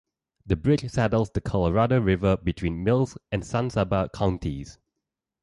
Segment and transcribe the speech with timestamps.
[0.47, 4.79] The bridge saddles the Colorado River between Mills and San Saba counties.